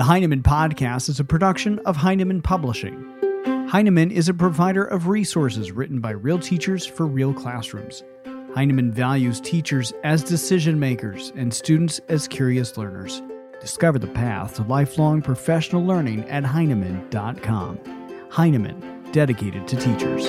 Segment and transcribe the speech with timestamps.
[0.00, 3.04] The Heinemann Podcast is a production of Heinemann Publishing.
[3.68, 8.02] Heinemann is a provider of resources written by real teachers for real classrooms.
[8.54, 13.20] Heinemann values teachers as decision makers and students as curious learners.
[13.60, 17.78] Discover the path to lifelong professional learning at Heinemann.com.
[18.30, 20.26] Heinemann, dedicated to teachers.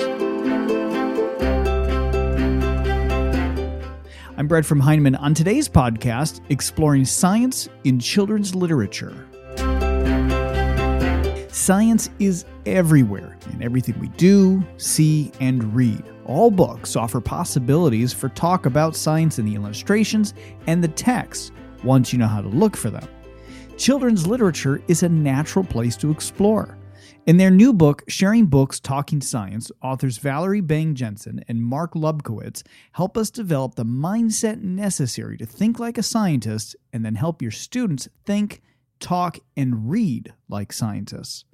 [4.36, 9.30] I'm Brett from Heinemann on today's podcast, exploring science in children's literature.
[11.62, 16.02] Science is everywhere in everything we do, see, and read.
[16.24, 20.34] All books offer possibilities for talk about science in the illustrations
[20.66, 21.52] and the text
[21.84, 23.06] once you know how to look for them.
[23.78, 26.76] Children's literature is a natural place to explore.
[27.26, 32.64] In their new book, Sharing Books Talking Science, authors Valerie Bang Jensen and Mark Lubkowitz
[32.90, 37.52] help us develop the mindset necessary to think like a scientist and then help your
[37.52, 38.62] students think,
[38.98, 41.44] talk, and read like scientists.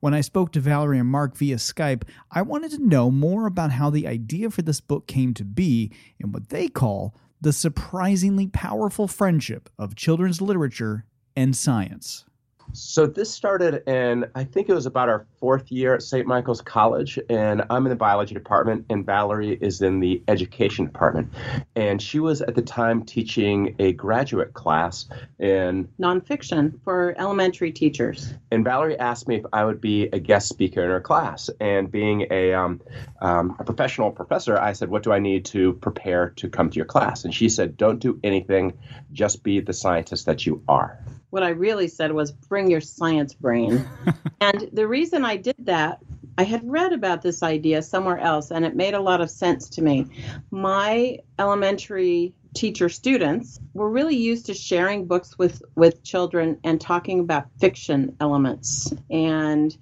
[0.00, 3.72] When I spoke to Valerie and Mark via Skype, I wanted to know more about
[3.72, 8.46] how the idea for this book came to be and what they call the surprisingly
[8.48, 11.04] powerful friendship of children's literature
[11.36, 12.24] and science.
[12.72, 16.26] So this started in, I think it was about our fourth year at St.
[16.26, 21.32] Michael's College, and I'm in the biology department, and Valerie is in the education department.
[21.76, 25.08] And she was at the time teaching a graduate class
[25.38, 28.34] in nonfiction for elementary teachers.
[28.50, 31.48] And Valerie asked me if I would be a guest speaker in her class.
[31.60, 32.82] And being a, um,
[33.22, 36.76] um, a professional professor, I said, What do I need to prepare to come to
[36.76, 37.24] your class?
[37.24, 38.74] And she said, Don't do anything,
[39.12, 40.98] just be the scientist that you are
[41.30, 43.86] what I really said was bring your science brain.
[44.40, 45.98] and the reason I did that,
[46.38, 49.68] I had read about this idea somewhere else and it made a lot of sense
[49.70, 50.06] to me.
[50.50, 57.20] My elementary teacher students were really used to sharing books with with children and talking
[57.20, 58.92] about fiction elements.
[59.10, 59.76] And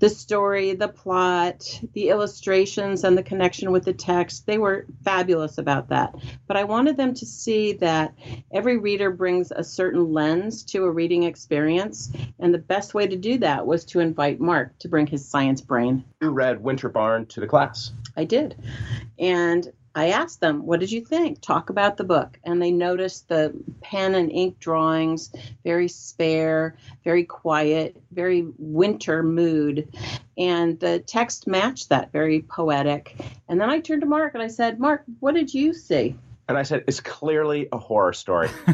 [0.00, 5.58] the story the plot the illustrations and the connection with the text they were fabulous
[5.58, 6.16] about that.
[6.48, 8.12] But i wanted them to see that
[8.52, 12.10] every reader brings a certain lens to a reading experience
[12.40, 15.60] and the best way to do that was to invite mark to bring his science
[15.60, 16.04] brain.
[16.20, 17.92] You read winter barn to the class.
[18.16, 18.56] I did.
[19.16, 21.40] And I asked them, What did you think?
[21.40, 22.38] Talk about the book.
[22.44, 25.32] And they noticed the pen and ink drawings,
[25.64, 29.88] very spare, very quiet, very winter mood.
[30.36, 33.16] And the text matched that, very poetic.
[33.48, 36.14] And then I turned to Mark and I said, Mark, what did you see?
[36.48, 38.48] And I said, It's clearly a horror story.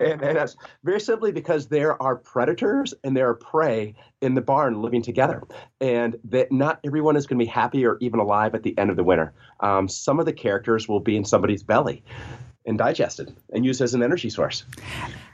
[0.00, 4.40] and, and that's very simply because there are predators and there are prey in the
[4.40, 5.42] barn living together,
[5.80, 8.90] and that not everyone is going to be happy or even alive at the end
[8.90, 9.32] of the winter.
[9.60, 12.02] Um, some of the characters will be in somebody's belly
[12.66, 14.64] and digested and used as an energy source.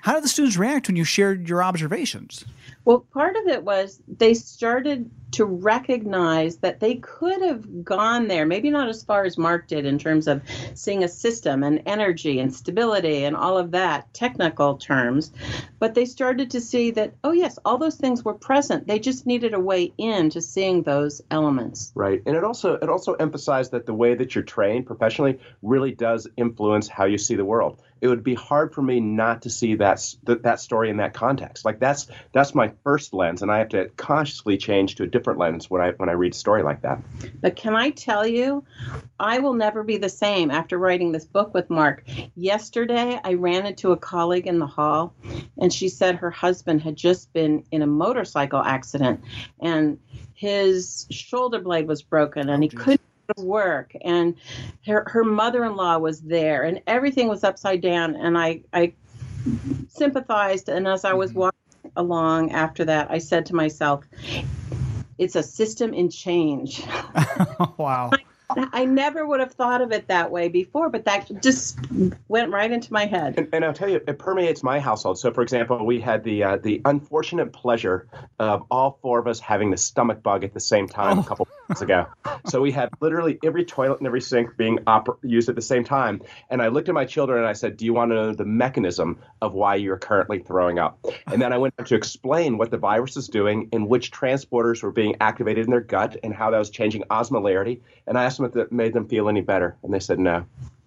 [0.02, 2.44] How did the students react when you shared your observations?
[2.84, 8.46] Well, part of it was they started to recognize that they could have gone there,
[8.46, 10.42] maybe not as far as Mark did in terms of
[10.74, 15.32] seeing a system and energy and stability and all of that, technical terms,
[15.78, 18.86] but they started to see that, oh, yes, all those things were present.
[18.86, 21.92] They just needed a way in to seeing those elements.
[21.94, 22.22] Right.
[22.26, 26.28] And it also it also emphasized that the way that you're trained professionally really does
[26.36, 29.76] influence how you see the world it would be hard for me not to see
[29.76, 31.64] that that story in that context.
[31.64, 35.21] Like that's that's my first lens, and I have to consciously change to a different
[35.26, 37.00] lens when I when I read a story like that.
[37.40, 38.64] But can I tell you,
[39.18, 42.04] I will never be the same after writing this book with Mark.
[42.34, 45.14] Yesterday, I ran into a colleague in the hall,
[45.58, 49.22] and she said her husband had just been in a motorcycle accident,
[49.60, 49.98] and
[50.34, 53.00] his shoulder blade was broken, and oh, he couldn't
[53.38, 54.34] work and
[54.86, 58.92] her, her mother-in-law was there and everything was upside down and i i
[59.88, 61.40] sympathized and as i was mm-hmm.
[61.40, 64.04] walking along after that i said to myself
[65.18, 66.82] it's a system in change
[67.76, 68.10] wow
[68.72, 71.78] I never would have thought of it that way before, but that just
[72.28, 73.34] went right into my head.
[73.38, 75.18] And, and I'll tell you, it permeates my household.
[75.18, 79.40] So, for example, we had the uh, the unfortunate pleasure of all four of us
[79.40, 81.22] having the stomach bug at the same time oh.
[81.22, 82.06] a couple months ago.
[82.46, 85.84] So we had literally every toilet and every sink being oper- used at the same
[85.84, 86.22] time.
[86.50, 88.44] And I looked at my children and I said, "Do you want to know the
[88.44, 92.78] mechanism of why you're currently throwing up?" And then I went to explain what the
[92.78, 96.58] virus is doing and which transporters were being activated in their gut and how that
[96.58, 97.80] was changing osmolarity.
[98.06, 100.44] And I asked them if that made them feel any better, and they said no.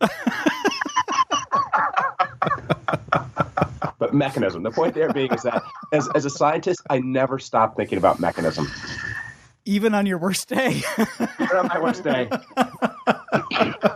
[3.98, 4.64] but mechanism.
[4.64, 8.20] The point there being is that as, as a scientist, I never stop thinking about
[8.20, 8.68] mechanism.
[9.66, 10.82] Even on your worst day.
[10.98, 12.30] Even on my worst day.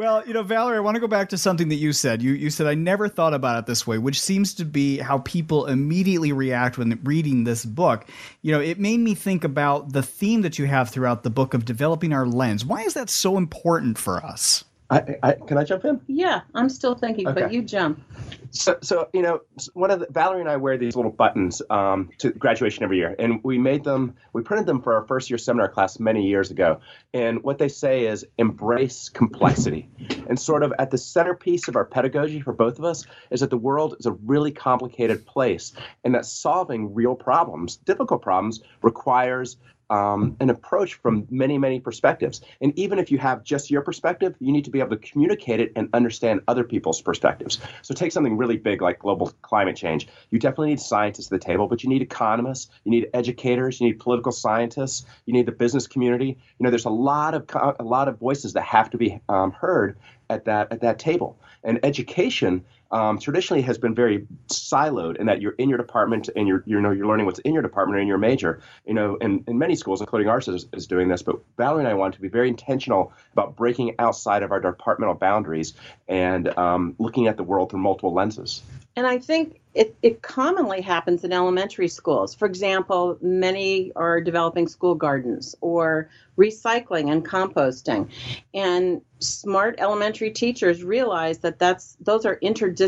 [0.00, 2.22] Well, you know, Valerie, I want to go back to something that you said.
[2.22, 5.18] You you said I never thought about it this way, which seems to be how
[5.18, 8.06] people immediately react when reading this book.
[8.40, 11.52] You know, it made me think about the theme that you have throughout the book
[11.52, 12.64] of developing our lens.
[12.64, 14.64] Why is that so important for us?
[14.88, 16.00] I, I, can I jump in?
[16.06, 17.42] Yeah, I'm still thinking, okay.
[17.42, 18.02] but you jump.
[18.50, 19.40] So, so you know,
[19.74, 23.14] one of the, Valerie and I wear these little buttons um, to graduation every year,
[23.18, 24.14] and we made them.
[24.32, 26.80] We printed them for our first year seminar class many years ago.
[27.14, 29.88] And what they say is embrace complexity.
[30.28, 33.50] And sort of at the centerpiece of our pedagogy for both of us is that
[33.50, 35.72] the world is a really complicated place,
[36.04, 39.56] and that solving real problems, difficult problems, requires
[39.90, 42.40] um, an approach from many, many perspectives.
[42.60, 45.60] And even if you have just your perspective, you need to be able to communicate
[45.60, 47.58] it and understand other people's perspectives.
[47.82, 50.08] So take something really big like global climate change.
[50.30, 53.86] You definitely need scientists at the table, but you need economists, you need educators, you
[53.88, 56.38] need political scientists, you need the business community.
[56.58, 57.44] You know, there's a lot of
[57.78, 59.96] a lot of voices that have to be um, heard
[60.28, 61.38] at that at that table.
[61.62, 66.48] And education um, traditionally has been very siloed in that you're in your department and
[66.48, 68.60] you're you know you're learning what's in your department or in your major.
[68.84, 71.22] You know, and, in many schools, including ours, is, is doing this.
[71.22, 75.14] But Valerie and I want to be very intentional about breaking outside of our departmental
[75.14, 75.74] boundaries
[76.08, 78.62] and um, looking at the world through multiple lenses.
[78.96, 82.34] And I think it, it commonly happens in elementary schools.
[82.34, 88.10] For example, many are developing school gardens or recycling and composting.
[88.52, 92.79] And smart elementary teachers realize that that's those are interdisciplinary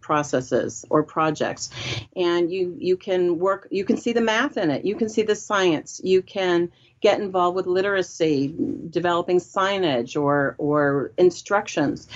[0.00, 1.70] processes or projects.
[2.14, 4.84] And you you can work you can see the math in it.
[4.84, 6.00] You can see the science.
[6.02, 6.70] You can
[7.00, 8.54] get involved with literacy,
[8.90, 12.08] developing signage or or instructions.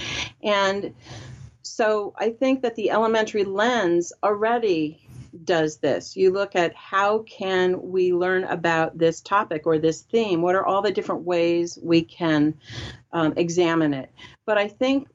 [0.42, 0.94] And
[1.62, 5.06] so I think that the elementary lens already
[5.44, 6.16] does this.
[6.16, 10.42] You look at how can we learn about this topic or this theme?
[10.42, 12.54] What are all the different ways we can
[13.12, 14.10] um, examine it?
[14.44, 15.08] But I think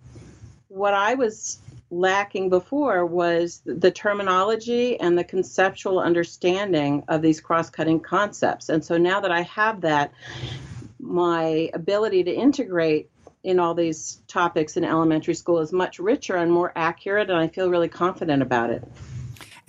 [0.75, 1.57] what I was
[1.89, 8.67] lacking before was the terminology and the conceptual understanding of these cross-cutting concepts.
[8.67, 10.11] And so now that I have that,
[10.99, 13.09] my ability to integrate
[13.41, 17.47] in all these topics in elementary school is much richer and more accurate, and I
[17.47, 18.83] feel really confident about it.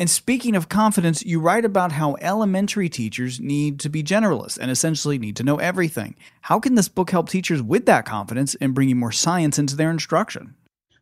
[0.01, 4.73] And speaking of confidence, you write about how elementary teachers need to be generalists and
[4.73, 6.17] essentially need to know everything.
[6.41, 9.91] How can this book help teachers with that confidence and bringing more science into their
[9.91, 10.57] instruction?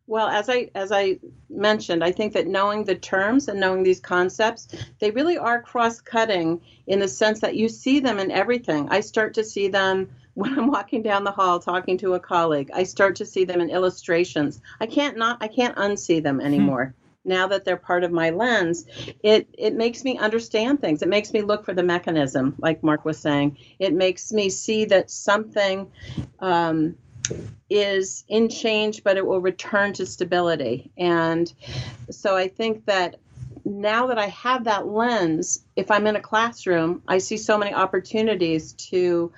[0.07, 1.19] Well, as I as I
[1.49, 4.69] mentioned, I think that knowing the terms and knowing these concepts,
[4.99, 8.89] they really are cross-cutting in the sense that you see them in everything.
[8.91, 12.71] I start to see them when I'm walking down the hall talking to a colleague.
[12.75, 14.61] I start to see them in illustrations.
[14.81, 16.47] I can't not I can't unsee them hmm.
[16.47, 16.87] anymore.
[16.87, 17.01] Hmm.
[17.27, 18.85] Now that they're part of my lens,
[19.23, 21.01] it it makes me understand things.
[21.01, 23.57] It makes me look for the mechanism, like Mark was saying.
[23.79, 25.91] It makes me see that something
[26.41, 26.97] um,
[27.71, 30.91] is in change, but it will return to stability.
[30.97, 31.53] And
[32.11, 33.17] so I think that
[33.65, 37.73] now that I have that lens, if I'm in a classroom, I see so many
[37.73, 39.33] opportunities to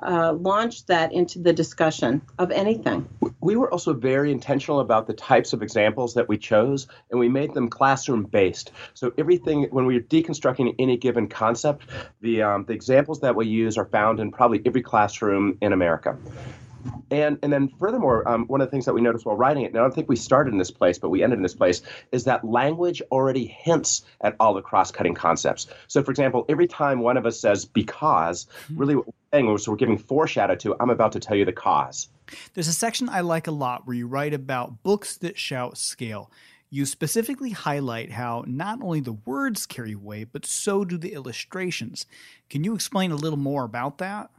[0.00, 3.08] uh, launch that into the discussion of anything.
[3.40, 7.28] We were also very intentional about the types of examples that we chose, and we
[7.28, 8.70] made them classroom based.
[8.94, 11.86] So everything, when we are deconstructing any given concept,
[12.20, 16.16] the um, the examples that we use are found in probably every classroom in America.
[17.10, 19.68] And and then furthermore, um, one of the things that we noticed while writing it,
[19.68, 21.82] and I don't think we started in this place, but we ended in this place,
[22.12, 25.66] is that language already hints at all the cross-cutting concepts.
[25.88, 28.76] So, for example, every time one of us says "because," hmm.
[28.76, 32.08] really what we're saying we're giving foreshadow to "I'm about to tell you the cause."
[32.54, 36.30] There's a section I like a lot where you write about books that shout scale.
[36.70, 42.06] You specifically highlight how not only the words carry weight, but so do the illustrations.
[42.50, 44.30] Can you explain a little more about that?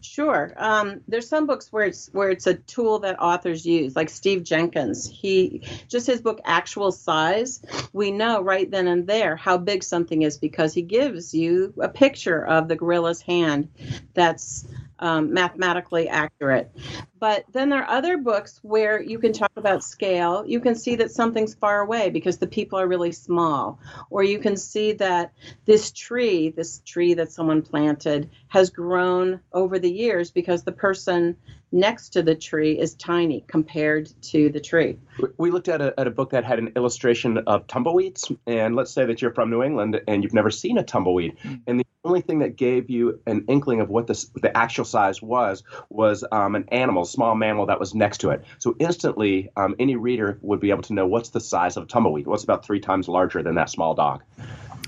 [0.00, 0.52] Sure.
[0.56, 4.42] Um, there's some books where it's where it's a tool that authors use, like Steve
[4.42, 5.08] Jenkins.
[5.08, 7.62] He just his book Actual Size.
[7.92, 11.88] We know right then and there how big something is because he gives you a
[11.88, 13.68] picture of the gorilla's hand
[14.14, 14.66] that's
[15.02, 16.70] um, mathematically accurate.
[17.18, 20.44] But then there are other books where you can talk about scale.
[20.46, 23.80] You can see that something's far away because the people are really small.
[24.10, 25.32] Or you can see that
[25.64, 31.36] this tree, this tree that someone planted, has grown over the years because the person
[31.72, 34.98] next to the tree is tiny compared to the tree.
[35.38, 38.30] We looked at a, at a book that had an illustration of tumbleweeds.
[38.46, 41.38] And let's say that you're from New England and you've never seen a tumbleweed.
[41.38, 41.54] Mm-hmm.
[41.66, 45.22] And the only thing that gave you an inkling of what this, the actual size
[45.22, 48.44] was was um, an animal, small mammal that was next to it.
[48.58, 51.86] So instantly, um, any reader would be able to know what's the size of a
[51.86, 52.26] tumbleweed.
[52.26, 54.22] What's about three times larger than that small dog.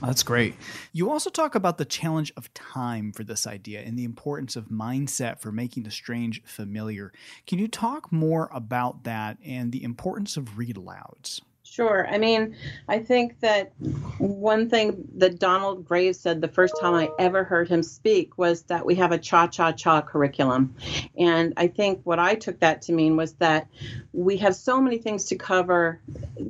[0.07, 0.55] That's great.
[0.93, 4.67] You also talk about the challenge of time for this idea and the importance of
[4.67, 7.13] mindset for making the strange familiar.
[7.47, 11.41] Can you talk more about that and the importance of read alouds?
[11.67, 12.07] Sure.
[12.07, 12.57] I mean,
[12.87, 13.73] I think that
[14.19, 18.63] one thing that Donald Graves said the first time I ever heard him speak was
[18.65, 20.77] that we have a cha cha cha curriculum.
[21.19, 23.67] And I think what I took that to mean was that
[24.13, 26.01] we have so many things to cover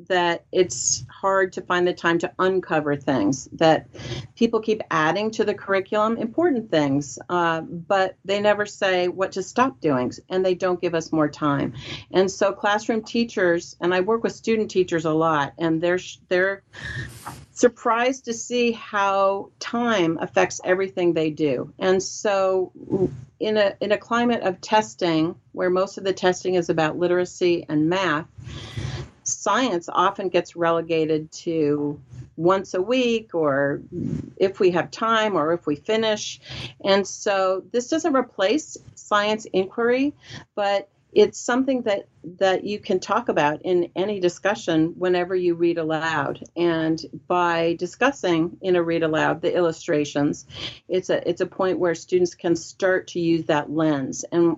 [0.09, 3.87] that it's hard to find the time to uncover things, that
[4.35, 9.43] people keep adding to the curriculum important things, uh, but they never say what to
[9.45, 11.73] stop doing, and they don't give us more time.
[12.11, 16.63] And so, classroom teachers, and I work with student teachers a lot, and they're they're
[17.53, 21.73] surprised to see how time affects everything they do.
[21.79, 22.73] And so,
[23.41, 27.65] in a in a climate of testing where most of the testing is about literacy
[27.69, 28.27] and math,
[29.23, 32.01] science often gets relegated to
[32.37, 33.81] once a week or
[34.37, 36.41] if we have time or if we finish.
[36.85, 40.15] And so this doesn't replace science inquiry,
[40.55, 45.77] but it's something that that you can talk about in any discussion whenever you read
[45.79, 46.43] aloud.
[46.57, 50.47] And by discussing in a read aloud the illustrations
[50.89, 54.25] it's a it's a point where students can start to use that lens.
[54.33, 54.57] And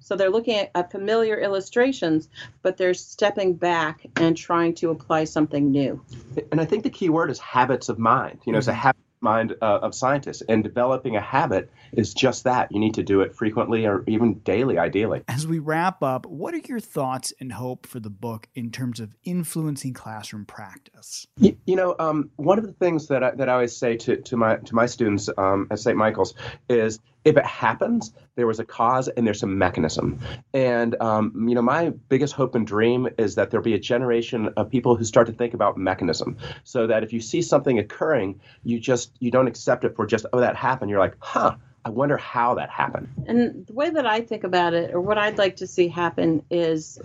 [0.00, 2.28] so they're looking at, at familiar illustrations
[2.62, 6.02] but they're stepping back and trying to apply something new.
[6.50, 8.40] And i think the key word is habits of mind.
[8.46, 8.80] You know it's a mm-hmm.
[8.80, 10.42] habit mind uh, of scientists.
[10.48, 12.72] And developing a habit is just that.
[12.72, 15.22] You need to do it frequently or even daily, ideally.
[15.28, 19.00] As we wrap up, what are your thoughts and hope for the book in terms
[19.00, 21.26] of influencing classroom practice?
[21.36, 24.16] You, you know, um, one of the things that I, that I always say to,
[24.16, 25.96] to my to my students um, at St.
[25.96, 26.34] Michael's
[26.68, 26.98] is
[27.28, 30.18] if it happens, there was a cause and there's some mechanism.
[30.54, 34.50] And um, you know, my biggest hope and dream is that there'll be a generation
[34.56, 38.40] of people who start to think about mechanism, so that if you see something occurring,
[38.64, 40.90] you just you don't accept it for just oh that happened.
[40.90, 43.08] You're like, huh, I wonder how that happened.
[43.26, 46.44] And the way that I think about it, or what I'd like to see happen,
[46.50, 46.98] is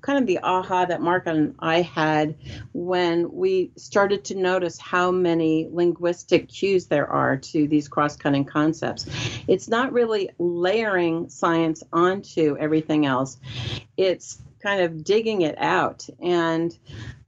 [0.00, 2.36] kind of the aha that Mark and I had
[2.72, 8.44] when we started to notice how many linguistic cues there are to these cross cutting
[8.44, 9.06] concepts.
[9.48, 13.38] It's not really layering science onto everything else,
[13.96, 16.08] it's kind of digging it out.
[16.20, 16.76] And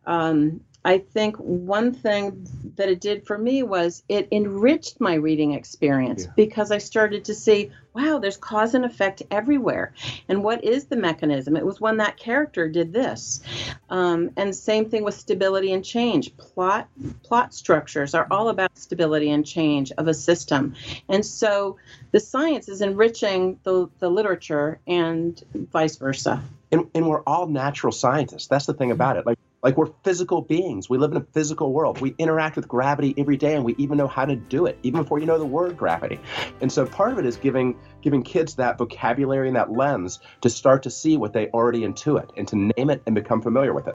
[0.07, 2.47] um, I think one thing
[2.77, 6.33] that it did for me was it enriched my reading experience yeah.
[6.37, 9.93] because I started to see, wow, there's cause and effect everywhere.
[10.29, 11.57] And what is the mechanism?
[11.57, 13.43] It was when that character did this.
[13.91, 16.35] Um, and same thing with stability and change.
[16.39, 16.89] Plot
[17.23, 20.75] plot structures are all about stability and change of a system.
[21.09, 21.77] And so
[22.13, 26.43] the science is enriching the, the literature and vice versa.
[26.73, 28.47] And, and we're all natural scientists.
[28.47, 29.27] That's the thing about it.
[29.27, 30.89] Like like we're physical beings.
[30.89, 32.01] We live in a physical world.
[32.01, 35.03] We interact with gravity every day and we even know how to do it, even
[35.03, 36.19] before you know the word gravity.
[36.61, 40.49] And so part of it is giving giving kids that vocabulary and that lens to
[40.49, 43.87] start to see what they already intuit and to name it and become familiar with
[43.89, 43.95] it.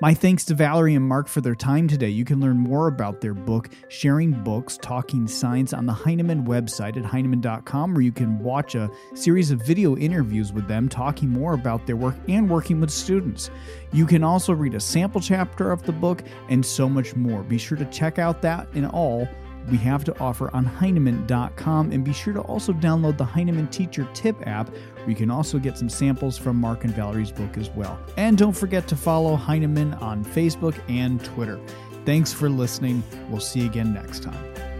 [0.00, 2.08] My thanks to Valerie and Mark for their time today.
[2.08, 6.96] You can learn more about their book, Sharing Books, Talking Science, on the Heinemann website
[6.96, 11.54] at heinemann.com, where you can watch a series of video interviews with them talking more
[11.54, 13.50] about their work and working with students.
[13.96, 17.42] You can also read a sample chapter of the book and so much more.
[17.42, 19.26] Be sure to check out that and all
[19.70, 21.92] we have to offer on Heinemann.com.
[21.92, 25.58] And be sure to also download the Heinemann Teacher Tip app, where you can also
[25.58, 27.98] get some samples from Mark and Valerie's book as well.
[28.18, 31.58] And don't forget to follow Heinemann on Facebook and Twitter.
[32.04, 33.02] Thanks for listening.
[33.30, 34.75] We'll see you again next time.